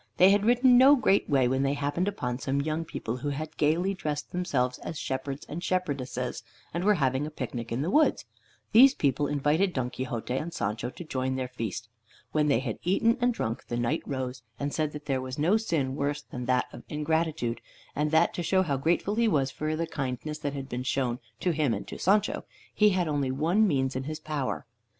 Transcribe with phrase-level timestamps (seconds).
[0.17, 3.55] They had ridden no great way when they happened upon some young people who had
[3.57, 6.41] gaily dressed themselves as shepherds and shepherdesses,
[6.73, 8.25] and were having a picnic in the woods.
[8.71, 11.87] These people invited Don Quixote and Sancho to join their feast.
[12.31, 15.55] When they had eaten and drunk, the Knight rose, and said that there was no
[15.57, 17.61] sin worse than that of ingratitude,
[17.95, 21.19] and that to show how grateful he was for the kindness that had been shown
[21.41, 22.43] to him and to Sancho,
[22.73, 24.65] he had only one means in his power.